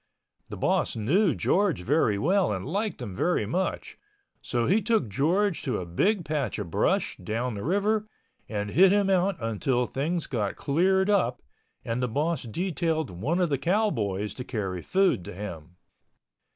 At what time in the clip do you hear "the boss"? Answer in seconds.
0.49-0.95, 12.01-12.41